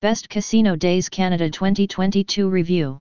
[0.00, 3.00] Best Casino Days Canada 2022 Review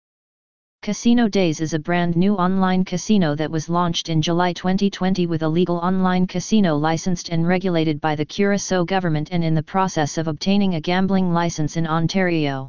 [0.82, 5.44] Casino Days is a brand new online casino that was launched in July 2020 with
[5.44, 10.18] a legal online casino licensed and regulated by the Curacao government and in the process
[10.18, 12.68] of obtaining a gambling license in Ontario.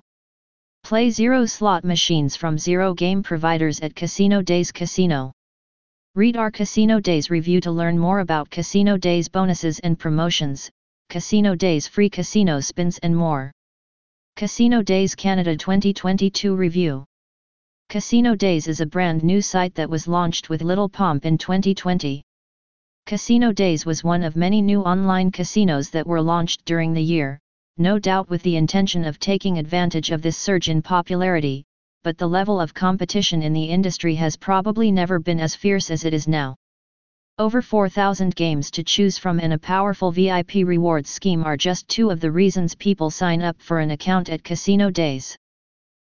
[0.84, 5.32] Play zero slot machines from zero game providers at Casino Days Casino.
[6.14, 10.68] Read our Casino Days review to learn more about Casino Days bonuses and promotions,
[11.08, 13.52] Casino Days free casino spins and more.
[14.38, 17.04] Casino Days Canada 2022 Review
[17.88, 22.22] Casino Days is a brand new site that was launched with little pomp in 2020.
[23.04, 27.40] Casino Days was one of many new online casinos that were launched during the year,
[27.78, 31.64] no doubt with the intention of taking advantage of this surge in popularity,
[32.04, 36.04] but the level of competition in the industry has probably never been as fierce as
[36.04, 36.54] it is now.
[37.40, 42.10] Over 4,000 games to choose from and a powerful VIP rewards scheme are just two
[42.10, 45.36] of the reasons people sign up for an account at Casino Days.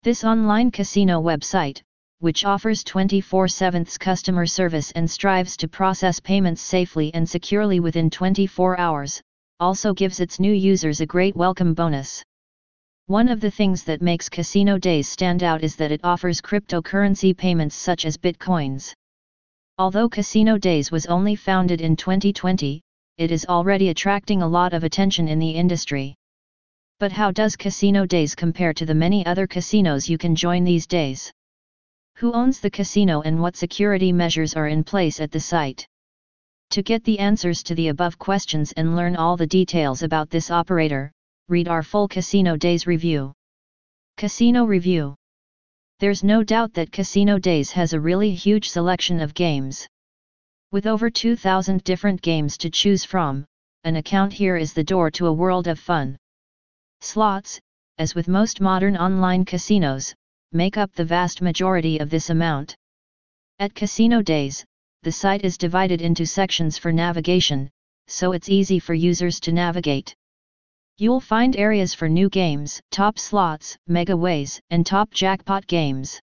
[0.02, 1.82] This online casino website,
[2.20, 8.80] which offers 24/7 customer service and strives to process payments safely and securely within 24
[8.80, 9.20] hours,
[9.58, 12.22] also gives its new users a great welcome bonus.
[13.08, 17.36] One of the things that makes Casino Days stand out is that it offers cryptocurrency
[17.36, 18.94] payments such as bitcoins.
[19.80, 22.82] Although Casino Days was only founded in 2020,
[23.16, 26.14] it is already attracting a lot of attention in the industry.
[26.98, 30.86] But how does Casino Days compare to the many other casinos you can join these
[30.86, 31.32] days?
[32.16, 35.86] Who owns the casino and what security measures are in place at the site?
[36.72, 40.50] To get the answers to the above questions and learn all the details about this
[40.50, 41.10] operator,
[41.48, 43.32] read our full Casino Days review.
[44.18, 45.16] Casino Review
[46.00, 49.86] There's no doubt that Casino Days has a really huge selection of games.
[50.72, 53.44] With over 2,000 different games to choose from,
[53.84, 56.16] an account here is the door to a world of fun.
[57.02, 57.60] Slots,
[57.98, 60.14] as with most modern online casinos,
[60.52, 62.74] make up the vast majority of this amount.
[63.58, 64.64] At Casino Days,
[65.02, 67.68] the site is divided into sections for navigation,
[68.06, 70.14] so it's easy for users to navigate.
[71.00, 76.20] You'll find areas for new games, top slots, mega ways, and top jackpot games.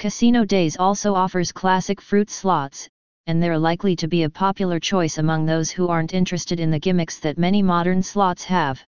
[0.00, 2.88] Casino Days also offers classic fruit slots,
[3.28, 6.80] and they're likely to be a popular choice among those who aren't interested in the
[6.80, 8.84] gimmicks that many modern slots have.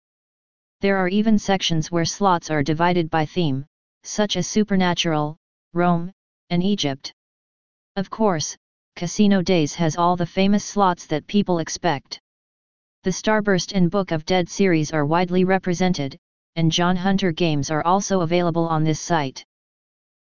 [0.80, 3.64] There are even sections where slots are divided by theme,
[4.02, 5.36] such as Supernatural,
[5.72, 6.10] Rome,
[6.50, 7.12] and Egypt.
[7.94, 8.56] Of course,
[8.96, 12.18] Casino Days has all the famous slots that people expect.
[13.06, 16.18] The Starburst and Book of Dead series are widely represented,
[16.56, 19.44] and John Hunter games are also available on this site.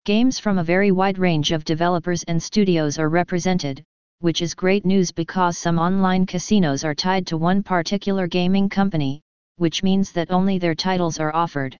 [0.03, 3.81] Games from a very wide range of developers and studios are represented,
[4.19, 9.21] which is great news because some online casinos are tied to one particular gaming company,
[9.55, 11.77] which means that only their titles are offered.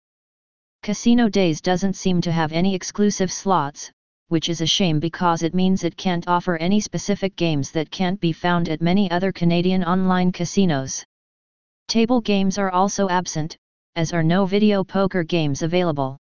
[0.84, 3.92] Casino Days doesn't seem to have any exclusive slots,
[4.34, 8.20] which is a shame because it means it can't offer any specific games that can't
[8.20, 11.06] be found at many other Canadian online casinos.
[11.88, 13.56] Table games are also absent,
[13.96, 16.18] as are no video poker games available.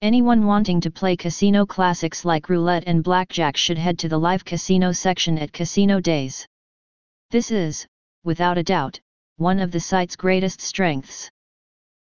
[0.00, 4.44] Anyone wanting to play casino classics like roulette and blackjack should head to the live
[4.44, 6.46] casino section at Casino Days.
[7.32, 7.84] This is,
[8.22, 9.00] without a doubt,
[9.38, 11.28] one of the site's greatest strengths.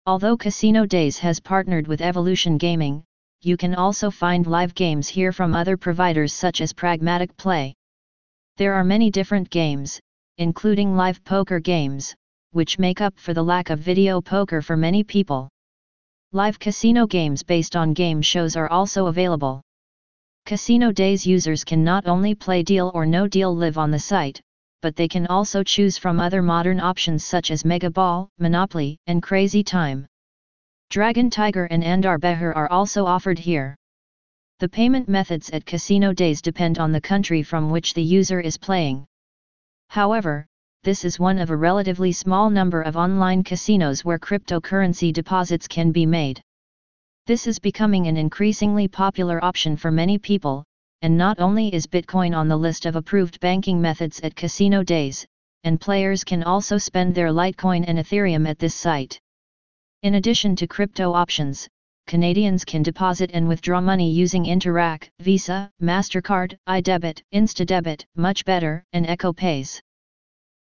[0.05, 3.03] Although Casino Days has partnered with Evolution Gaming,
[3.41, 7.73] you can also find live games here from other providers such as Pragmatic Play.
[8.57, 9.99] There are many different games,
[10.37, 12.15] including live poker games,
[12.51, 15.49] which make up for the lack of video poker for many people.
[16.31, 19.61] Live casino games based on game shows are also available.
[20.45, 24.41] Casino Days users can not only play Deal or No Deal Live on the site,
[24.81, 29.21] but they can also choose from other modern options such as Mega Ball, Monopoly, and
[29.21, 30.07] Crazy Time.
[30.89, 33.75] Dragon Tiger and Andar Bahar are also offered here.
[34.59, 38.57] The payment methods at Casino Days depend on the country from which the user is
[38.57, 39.05] playing.
[39.89, 40.47] However,
[40.83, 45.91] this is one of a relatively small number of online casinos where cryptocurrency deposits can
[45.91, 46.41] be made.
[47.25, 50.63] This is becoming an increasingly popular option for many people,
[51.01, 55.25] and not only is Bitcoin on the list of approved banking methods at Casino Days,
[55.65, 59.19] and players can also spend their Litecoin and Ethereum at this site.
[60.03, 61.67] In addition to crypto options,
[62.05, 69.79] Canadians can deposit and withdraw money using Interac, Visa, MasterCard, iDebit, InstaDebit, MuchBetter, and ecoPayz.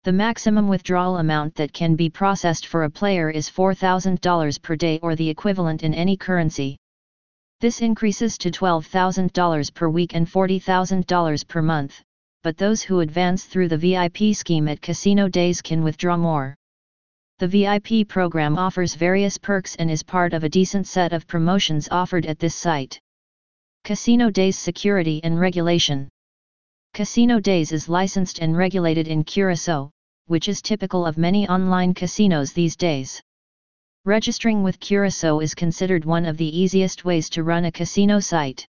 [0.05, 4.99] The maximum withdrawal amount that can be processed for a player is $4,000 per day
[5.03, 6.79] or the equivalent in any currency.
[7.61, 12.03] This increases to $12,000 per week and $40,000 per month,
[12.43, 16.57] but those who advance through the VIP scheme at Casino Days can withdraw more.
[17.39, 21.87] The VIP program offers various perks and is part of a decent set of promotions
[21.91, 22.99] offered at this site.
[23.85, 26.09] Casino Days Security and Regulation
[26.95, 29.91] Casino Days is licensed and regulated in Curacao,
[30.29, 33.21] which is typical of many online casinos these days.
[34.07, 38.67] Registering with Curacao is considered one of the easiest ways to run a casino site.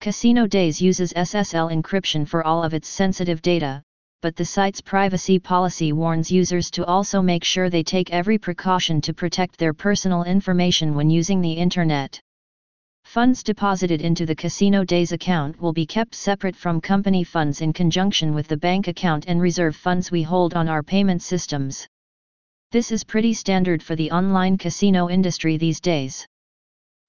[0.00, 3.84] Casino Days uses SSL encryption for all of its sensitive data,
[4.22, 9.00] but the site's privacy policy warns users to also make sure they take every precaution
[9.00, 12.20] to protect their personal information when using the Internet.
[13.04, 17.72] Funds deposited into the Casino Days account will be kept separate from company funds in
[17.72, 21.86] conjunction with the bank account and reserve funds we hold on our payment systems.
[22.72, 26.26] This is pretty standard for the online casino industry these days.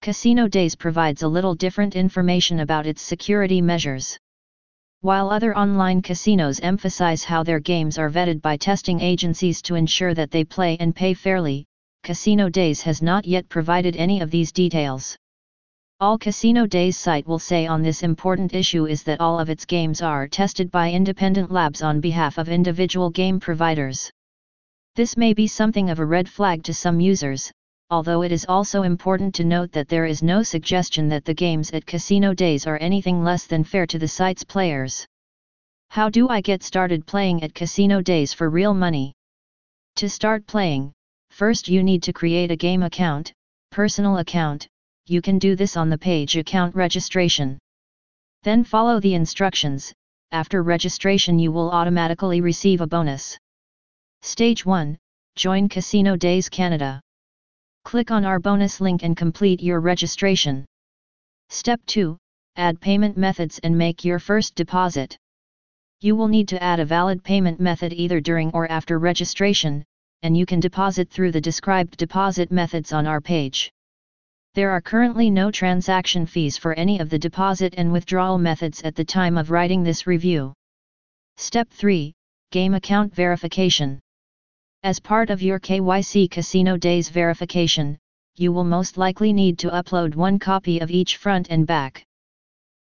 [0.04, 4.20] Casino Days provides a little different information about its security measures.
[5.02, 10.16] While other online casinos emphasize how their games are vetted by testing agencies to ensure
[10.16, 11.66] that they play and pay fairly,
[12.02, 15.16] Casino Days has not yet provided any of these details.
[16.00, 19.66] All Casino Days site will say on this important issue is that all of its
[19.66, 24.10] games are tested by independent labs on behalf of individual game providers.
[24.96, 27.52] This may be something of a red flag to some users,
[27.90, 31.72] although it is also important to note that there is no suggestion that the games
[31.72, 35.06] at Casino Days are anything less than fair to the site's players.
[35.90, 39.14] How do I get started playing at Casino Days for real money?
[39.98, 40.92] To start playing,
[41.32, 43.32] first you need to create a game account,
[43.72, 44.68] personal account,
[45.06, 47.58] you can do this on the page account registration.
[48.44, 49.94] Then follow the instructions,
[50.32, 53.38] after registration you will automatically receive a bonus.
[54.22, 54.98] Stage 1,
[55.38, 57.00] Join Casino Days Canada.
[57.88, 60.66] Click on our bonus link and complete your registration.
[61.48, 62.18] Step 2
[62.58, 65.18] Add payment methods and make your first deposit.
[66.02, 69.86] You will need to add a valid payment method either during or after registration,
[70.22, 73.72] and you can deposit through the described deposit methods on our page.
[74.54, 78.96] There are currently no transaction fees for any of the deposit and withdrawal methods at
[78.96, 80.52] the time of writing this review.
[81.38, 82.12] Step 3
[82.52, 84.02] Game Account Verification
[84.84, 87.98] as part of your KYC Casino Days verification,
[88.36, 92.06] you will most likely need to upload one copy of each front and back.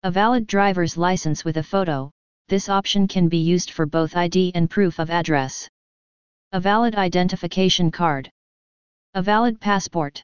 [0.01, 2.11] A valid driver's license with a photo,
[2.47, 5.69] this option can be used for both ID and proof of address.
[6.51, 8.29] A valid identification card.
[9.13, 10.23] A valid passport.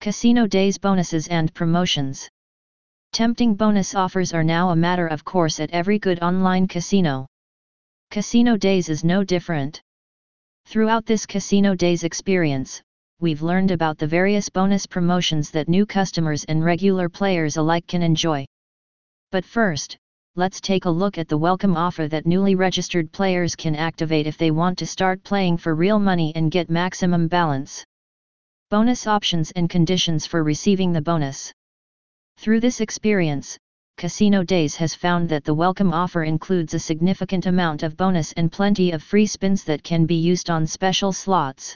[0.00, 2.28] Casino Days bonuses and promotions.
[3.12, 7.26] Tempting bonus offers are now a matter of course at every good online casino.
[8.10, 9.82] Casino Days is no different.
[10.68, 12.82] Throughout this Casino Days experience,
[13.20, 18.02] we've learned about the various bonus promotions that new customers and regular players alike can
[18.02, 18.44] enjoy.
[19.30, 19.96] But first,
[20.34, 24.38] let's take a look at the welcome offer that newly registered players can activate if
[24.38, 27.84] they want to start playing for real money and get maximum balance.
[28.68, 31.52] Bonus options and conditions for receiving the bonus.
[32.38, 33.56] Through this experience,
[33.98, 38.52] Casino Days has found that the welcome offer includes a significant amount of bonus and
[38.52, 41.74] plenty of free spins that can be used on special slots.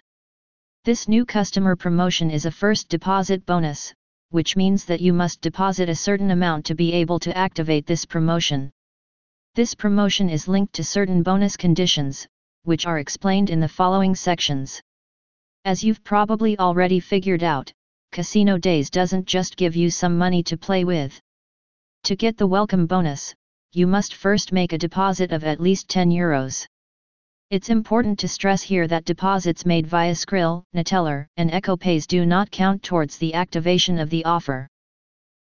[0.85, 3.95] This new customer promotion is a first deposit bonus,
[4.29, 8.05] which means that you must deposit a certain amount to be able to activate this
[8.05, 8.71] promotion.
[9.55, 12.27] This promotion is linked to certain bonus conditions,
[12.65, 14.79] which are explained in the following sections.
[15.65, 17.73] As you've probably already figured out,
[18.13, 21.19] Casino Days doesn't just give you some money to play with.
[22.05, 23.35] To get the welcome bonus,
[23.73, 26.67] you must first make a deposit of at least 10 euros.
[27.51, 32.51] It's important to stress here that deposits made via Skrill, Neteller, and ecoPayz do not
[32.51, 34.67] count towards the activation of the offer.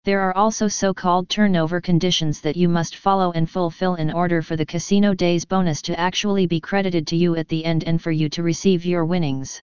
[0.05, 4.55] There are also so-called turnover conditions that you must follow and fulfill in order for
[4.55, 8.11] the Casino Days bonus to actually be credited to you at the end and for
[8.11, 9.59] you to receive your winnings.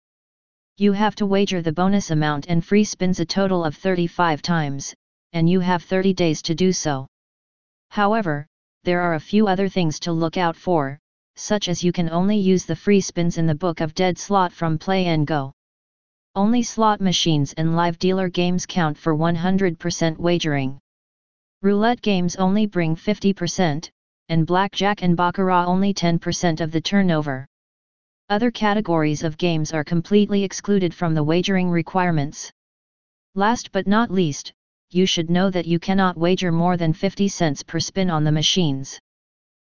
[0.77, 4.95] You have to wager the bonus amount and free spins a total of 35 times,
[5.37, 7.07] and you have 30 days to do so.
[7.91, 8.47] However,
[8.85, 10.99] there are a few other things to look out for,
[11.35, 14.51] such as you can only use the free spins in the Book of Dead slot
[14.51, 15.53] from Play'n GO.
[16.35, 20.79] Only slot machines and live dealer games count for 100% wagering.
[21.61, 23.91] Roulette games only bring 50%,
[24.31, 27.47] and blackjack and baccarat only 10% of the turnover.
[28.31, 32.51] Other categories of games are completely excluded from the wagering requirements.
[33.35, 34.55] Last but not least,
[34.91, 38.33] you should know that you cannot wager more than 50 cents per spin on the
[38.33, 38.99] machines.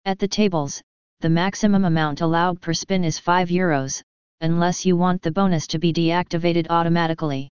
[0.04, 0.82] At the tables,
[1.20, 4.02] the maximum amount allowed per spin is 5 euros,
[4.40, 7.48] unless you want the bonus to be deactivated automatically.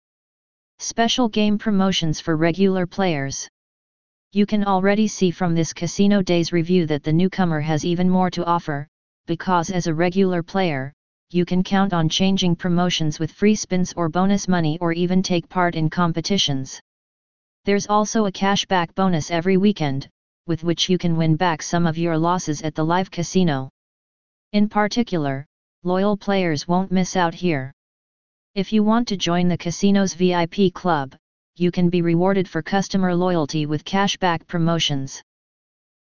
[0.79, 3.47] Special game promotions for regular players.
[4.33, 8.29] You can already see from this Casino Days review that the newcomer has even more
[8.31, 8.87] to offer,
[9.25, 10.93] because as a regular player,
[11.31, 15.49] you can count on changing promotions with free spins or bonus money or even take
[15.49, 16.79] part in competitions.
[17.65, 20.07] There's also a cashback bonus every weekend,
[20.45, 23.71] with which you can win back some of your losses at the live casino.
[24.51, 25.47] In particular,
[25.83, 27.73] loyal players won't miss out here.
[28.53, 31.15] If you want to join the casino's VIP club,
[31.55, 35.23] you can be rewarded for customer loyalty with cashback promotions.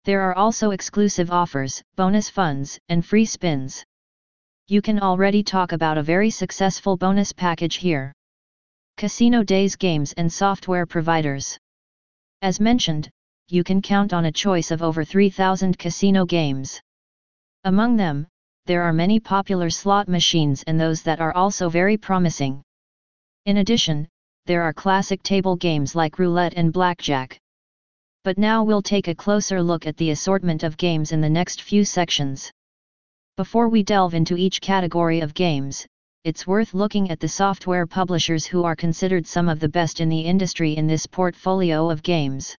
[0.03, 3.85] There are also exclusive offers, bonus funds, and free spins.
[4.67, 8.11] You can already talk about a very successful bonus package here.
[8.95, 11.57] Casino Days Games and Software Providers.
[12.41, 13.09] As mentioned,
[13.49, 16.79] you can count on a choice of over 3,000 casino games.
[17.63, 18.27] Among them,
[18.65, 22.61] there are many popular slot machines and those that are also very promising.
[23.45, 24.07] In addition,
[24.45, 27.37] there are classic table games like roulette and blackjack.
[28.23, 31.61] But now we'll take a closer look at the assortment of games in the next
[31.61, 32.51] few sections.
[33.35, 35.85] Before we delve into each category of games,
[36.23, 40.07] it's worth looking at the software publishers who are considered some of the best in
[40.07, 42.55] the industry in this portfolio of games.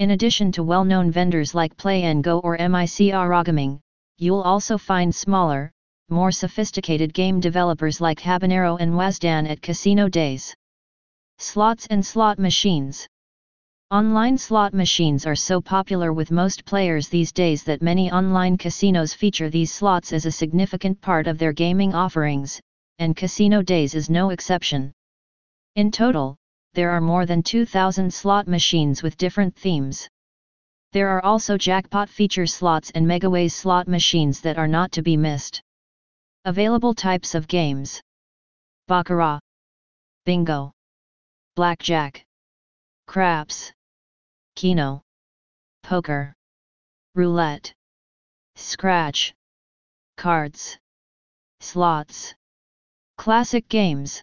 [0.00, 3.78] In addition to well-known vendors like Play Go or MICR
[4.18, 5.70] you'll also find smaller,
[6.08, 10.52] more sophisticated game developers like Habanero and Wazdan at Casino Days.
[11.38, 13.06] Slots and slot machines.
[13.92, 19.14] Online slot machines are so popular with most players these days that many online casinos
[19.14, 22.60] feature these slots as a significant part of their gaming offerings,
[23.02, 24.92] and Casino Days is no exception.
[25.74, 26.36] In total,
[26.74, 30.08] there are more than 2,000 slot machines with different themes.
[30.92, 35.16] There are also jackpot feature slots and megaways slot machines that are not to be
[35.16, 35.60] missed.
[36.44, 38.00] Available types of games.
[38.86, 39.40] Baccarat,
[40.24, 40.70] Bingo,
[41.56, 42.24] Blackjack,
[43.08, 43.72] Craps.
[44.54, 45.02] Keno,
[45.82, 46.34] Poker,
[47.16, 47.74] Roulette,
[48.54, 49.34] Scratch,
[50.16, 50.78] Cards,
[51.58, 52.34] Slots,
[53.22, 54.20] Classic Games.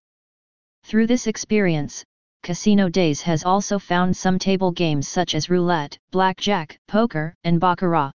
[0.84, 2.04] Through this experience,
[2.44, 8.12] Casino Days has also found some table games such as roulette, blackjack, poker, and baccarat.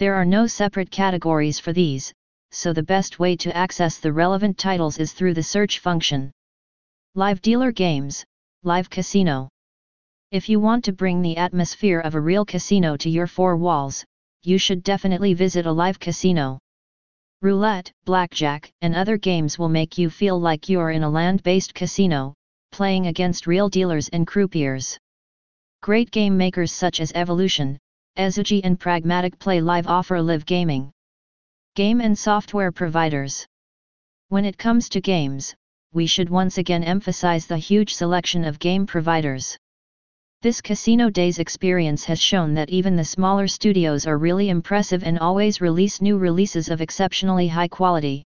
[0.00, 2.12] There are no separate categories for these,
[2.50, 6.32] so the best way to access the relevant titles is through the search function.
[7.14, 8.24] Live Dealer Games,
[8.64, 9.50] Live Casino
[10.32, 14.04] if you want to bring the atmosphere of a real casino to your four walls,
[14.42, 16.58] you should definitely visit a live casino.
[17.42, 22.34] Roulette, blackjack, and other games will make you feel like you're in a land-based casino,
[22.70, 24.96] playing against real dealers and croupiers.
[25.80, 27.76] Great game makers such as Evolution,
[28.16, 30.92] Ezugi and Pragmatic Play Live offer live gaming.
[31.74, 33.44] Game and software providers.
[34.28, 35.52] When it comes to games,
[35.92, 39.58] we should once again emphasize the huge selection of game providers.
[40.42, 45.16] This Casino Days experience has shown that even the smaller studios are really impressive and
[45.20, 48.24] always release new releases of exceptionally high quality.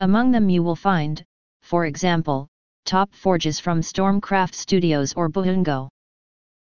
[0.00, 1.22] Among them you will find,
[1.60, 2.48] for example,
[2.86, 5.90] Top Forges from Stormcraft Studios or Buhungo.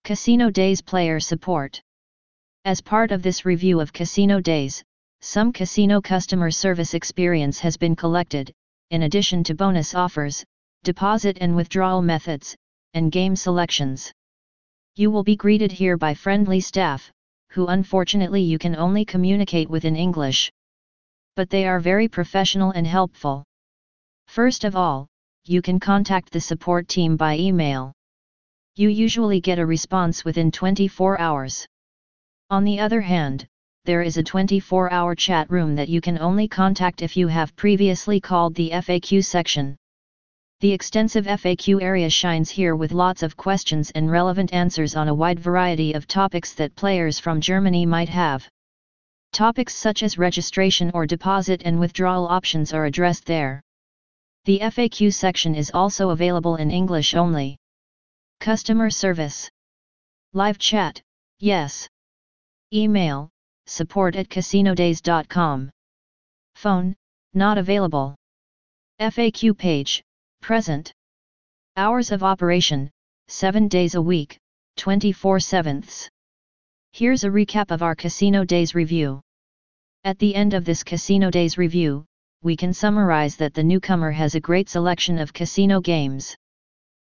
[0.03, 1.81] Casino Days Player Support
[2.65, 4.83] As part of this review of Casino Days,
[5.21, 8.51] some casino customer service experience has been collected,
[8.89, 10.43] in addition to bonus offers,
[10.83, 12.53] deposit and withdrawal methods,
[12.93, 14.11] and game selections.
[14.99, 17.11] You will be greeted here by friendly staff,
[17.51, 20.51] who unfortunately you can only communicate with in English.
[21.35, 23.43] But they are very professional and helpful.
[24.25, 25.05] First of all,
[25.45, 27.93] you can contact the support team by email.
[28.75, 31.67] You usually get a response within 24 hours.
[32.49, 33.45] On the other hand,
[33.85, 37.55] there is a 24 hour chat room that you can only contact if you have
[37.55, 39.77] previously called the FAQ section.
[40.59, 45.13] The extensive FAQ area shines here with lots of questions and relevant answers on a
[45.13, 48.49] wide variety of topics that players from Germany might have.
[49.33, 53.61] Topics such as registration or deposit and withdrawal options are addressed there.
[54.45, 57.57] The FAQ section is also available in English only.
[58.39, 59.51] Customer Service
[60.33, 60.99] Live Chat,
[61.37, 61.87] yes.
[62.73, 63.29] Email,
[63.67, 65.69] support at casinodays.com.
[66.55, 66.95] Phone,
[67.35, 68.15] not available.
[68.99, 70.01] FAQ page,
[70.47, 70.93] Present.
[71.75, 72.89] Hours of operation,
[73.27, 74.37] 7 days a week,
[74.77, 76.07] 24 sevenths.
[76.93, 79.19] Here's a recap of our Casino Days review.
[80.05, 82.05] At the end of this Casino Days review,
[82.43, 86.33] we can summarize that the newcomer has a great selection of casino games.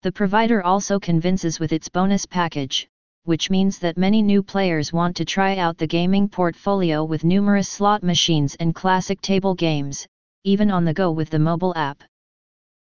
[0.01, 2.87] The provider also convinces with its bonus package,
[3.25, 7.69] which means that many new players want to try out the gaming portfolio with numerous
[7.69, 10.07] slot machines and classic table games,
[10.45, 12.01] even on the go with the mobile app.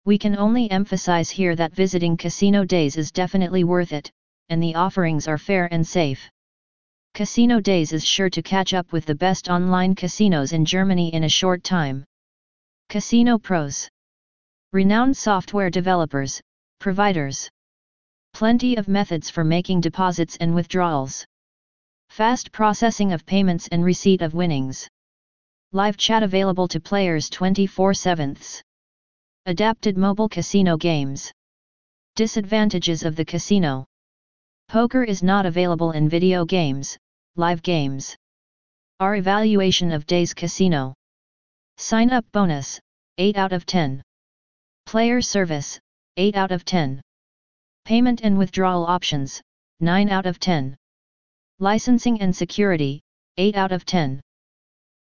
[0.05, 4.11] We can only emphasize here that visiting Casino Days is definitely worth it,
[4.49, 6.29] and the offerings are fair and safe.
[7.13, 11.23] Casino Days is sure to catch up with the best online casinos in Germany in
[11.23, 12.03] a short time.
[12.89, 13.87] Casino Pros
[14.73, 16.41] Renowned software developers,
[16.79, 17.49] providers.
[18.33, 21.25] Plenty of methods for making deposits and withdrawals.
[22.09, 24.85] Fast processing of payments and receipt of winnings.
[25.71, 28.35] Live chat available to players 24 7
[29.45, 31.29] Adapted mobile casino games.
[32.15, 33.85] Disadvantages of the casino.
[34.69, 36.97] Poker is not available in video games,
[37.35, 38.15] live games.
[39.01, 40.93] Our evaluation of Days Casino.
[41.75, 42.79] Sign up bonus,
[43.17, 44.01] 8 out of 10.
[44.85, 45.77] Player service,
[46.15, 47.01] 8 out of 10.
[47.83, 49.41] Payment and withdrawal options,
[49.81, 50.77] 9 out of 10.
[51.59, 53.01] Licensing and security,
[53.35, 54.21] 8 out of 10.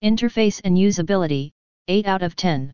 [0.03, 1.51] Interface and usability,
[1.89, 2.73] 8 out of 10.